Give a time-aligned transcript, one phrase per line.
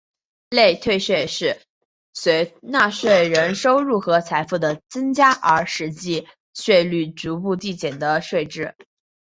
[0.49, 1.61] 累退税是
[2.11, 8.73] 随纳税人收入和财富的增加而实际税率逐步递减的税制。